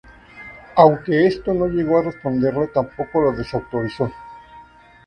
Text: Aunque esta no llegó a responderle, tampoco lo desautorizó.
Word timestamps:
Aunque 0.77 1.27
esta 1.27 1.53
no 1.53 1.67
llegó 1.67 1.99
a 1.99 2.01
responderle, 2.01 2.69
tampoco 2.73 3.21
lo 3.21 3.33
desautorizó. 3.33 4.11